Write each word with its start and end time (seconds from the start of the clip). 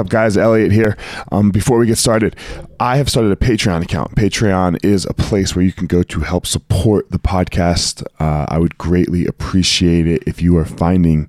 up, 0.00 0.08
guys? 0.08 0.36
Elliot 0.36 0.72
here. 0.72 0.96
Um, 1.30 1.50
before 1.50 1.78
we 1.78 1.86
get 1.86 1.98
started, 1.98 2.34
I 2.80 2.96
have 2.96 3.08
started 3.08 3.30
a 3.30 3.36
Patreon 3.36 3.82
account. 3.82 4.16
Patreon 4.16 4.82
is 4.82 5.04
a 5.04 5.12
place 5.12 5.54
where 5.54 5.64
you 5.64 5.72
can 5.72 5.86
go 5.86 6.02
to 6.02 6.20
help 6.20 6.46
support 6.46 7.10
the 7.10 7.18
podcast. 7.18 8.02
Uh, 8.18 8.46
I 8.48 8.58
would 8.58 8.78
greatly 8.78 9.26
appreciate 9.26 10.06
it 10.06 10.24
if 10.26 10.40
you 10.40 10.56
are 10.56 10.64
finding 10.64 11.28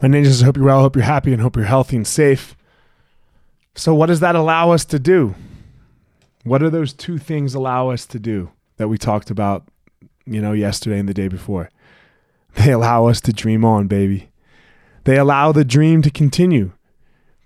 my 0.00 0.08
ninjas 0.08 0.42
hope 0.42 0.56
you're 0.56 0.66
well 0.66 0.80
hope 0.80 0.96
you're 0.96 1.04
happy 1.04 1.32
and 1.32 1.42
hope 1.42 1.56
you're 1.56 1.64
healthy 1.64 1.96
and 1.96 2.06
safe 2.06 2.56
so 3.74 3.94
what 3.94 4.06
does 4.06 4.20
that 4.20 4.34
allow 4.34 4.70
us 4.70 4.84
to 4.84 4.98
do 4.98 5.34
what 6.44 6.58
do 6.58 6.70
those 6.70 6.92
two 6.92 7.18
things 7.18 7.54
allow 7.54 7.90
us 7.90 8.06
to 8.06 8.18
do 8.18 8.50
that 8.76 8.88
we 8.88 8.98
talked 8.98 9.30
about 9.30 9.64
you 10.26 10.40
know 10.40 10.52
yesterday 10.52 10.98
and 10.98 11.08
the 11.08 11.14
day 11.14 11.28
before 11.28 11.70
they 12.64 12.72
allow 12.72 13.06
us 13.06 13.20
to 13.22 13.32
dream 13.32 13.64
on, 13.64 13.86
baby. 13.86 14.30
They 15.04 15.18
allow 15.18 15.52
the 15.52 15.64
dream 15.64 16.02
to 16.02 16.10
continue. 16.10 16.72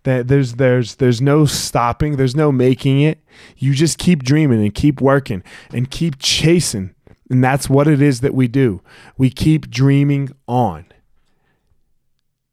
That 0.04 0.28
there's 0.28 0.54
there's 0.54 0.94
there's 0.94 1.20
no 1.20 1.44
stopping, 1.44 2.16
there's 2.16 2.36
no 2.36 2.50
making 2.50 3.02
it. 3.02 3.18
You 3.58 3.74
just 3.74 3.98
keep 3.98 4.22
dreaming 4.22 4.62
and 4.62 4.74
keep 4.74 5.00
working 5.00 5.42
and 5.74 5.90
keep 5.90 6.18
chasing. 6.18 6.94
And 7.28 7.44
that's 7.44 7.68
what 7.68 7.86
it 7.86 8.00
is 8.00 8.20
that 8.20 8.34
we 8.34 8.48
do. 8.48 8.80
We 9.18 9.28
keep 9.28 9.68
dreaming 9.68 10.30
on. 10.48 10.86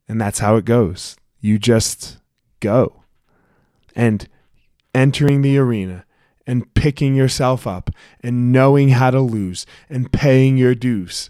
And 0.08 0.20
that's 0.20 0.40
how 0.40 0.56
it 0.56 0.66
goes. 0.66 1.18
You 1.40 1.60
just 1.60 2.18
go. 2.60 3.04
And 3.96 4.28
entering 4.94 5.42
the 5.42 5.58
arena 5.58 6.06
and 6.46 6.74
picking 6.74 7.16
yourself 7.16 7.68
up 7.68 7.90
and 8.22 8.52
knowing 8.52 8.90
how 8.90 9.12
to 9.12 9.20
lose 9.20 9.66
and 9.90 10.12
paying 10.12 10.58
your 10.58 10.76
dues 10.76 11.30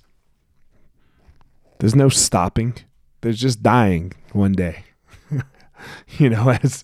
there's 1.79 1.95
no 1.95 2.09
stopping. 2.09 2.75
There's 3.21 3.39
just 3.39 3.61
dying 3.61 4.13
one 4.31 4.53
day. 4.53 4.83
you 6.17 6.29
know, 6.29 6.49
as 6.49 6.83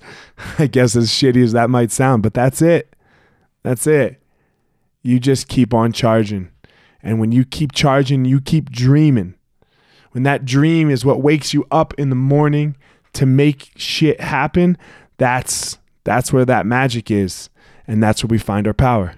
I 0.59 0.67
guess 0.67 0.95
as 0.95 1.09
shitty 1.09 1.43
as 1.43 1.53
that 1.53 1.69
might 1.69 1.91
sound, 1.91 2.23
but 2.23 2.33
that's 2.33 2.61
it. 2.61 2.95
That's 3.63 3.87
it. 3.87 4.21
You 5.01 5.19
just 5.19 5.47
keep 5.47 5.73
on 5.73 5.91
charging. 5.91 6.49
And 7.01 7.19
when 7.19 7.31
you 7.31 7.43
keep 7.43 7.73
charging, 7.73 8.25
you 8.25 8.39
keep 8.39 8.69
dreaming. 8.69 9.35
When 10.13 10.23
that 10.23 10.45
dream 10.45 10.89
is 10.89 11.03
what 11.03 11.21
wakes 11.21 11.53
you 11.53 11.67
up 11.69 11.93
in 11.95 12.09
the 12.09 12.15
morning 12.15 12.75
to 13.13 13.25
make 13.25 13.71
shit 13.75 14.21
happen, 14.21 14.77
that's 15.17 15.77
that's 16.03 16.31
where 16.31 16.45
that 16.45 16.65
magic 16.65 17.11
is. 17.11 17.49
And 17.87 18.01
that's 18.01 18.23
where 18.23 18.29
we 18.29 18.37
find 18.37 18.65
our 18.65 18.73
power. 18.73 19.15